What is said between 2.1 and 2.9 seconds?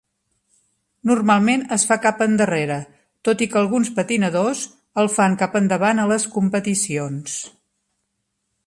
endarrere,